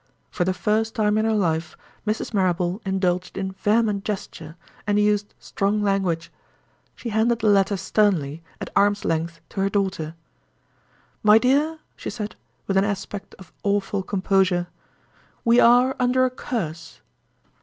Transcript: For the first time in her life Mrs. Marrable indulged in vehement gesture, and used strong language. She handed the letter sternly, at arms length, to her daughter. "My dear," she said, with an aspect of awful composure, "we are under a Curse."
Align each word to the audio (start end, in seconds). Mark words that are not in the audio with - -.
For 0.31 0.45
the 0.45 0.53
first 0.55 0.95
time 0.95 1.15
in 1.19 1.25
her 1.25 1.33
life 1.35 1.77
Mrs. 2.07 2.33
Marrable 2.33 2.81
indulged 2.83 3.37
in 3.37 3.51
vehement 3.51 4.03
gesture, 4.03 4.55
and 4.87 4.99
used 4.99 5.35
strong 5.37 5.83
language. 5.83 6.31
She 6.95 7.09
handed 7.09 7.37
the 7.37 7.49
letter 7.49 7.77
sternly, 7.77 8.41
at 8.59 8.71
arms 8.75 9.05
length, 9.05 9.41
to 9.49 9.61
her 9.61 9.69
daughter. 9.69 10.15
"My 11.21 11.37
dear," 11.37 11.77
she 11.95 12.09
said, 12.09 12.35
with 12.65 12.77
an 12.77 12.83
aspect 12.83 13.35
of 13.37 13.53
awful 13.61 14.01
composure, 14.01 14.69
"we 15.45 15.59
are 15.59 15.95
under 15.99 16.25
a 16.25 16.31
Curse." 16.31 17.01